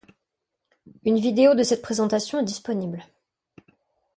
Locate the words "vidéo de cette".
1.19-1.83